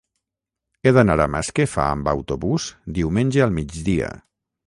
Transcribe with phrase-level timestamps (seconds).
[0.87, 2.65] He d'anar a Masquefa amb autobús
[2.97, 4.13] diumenge al migdia.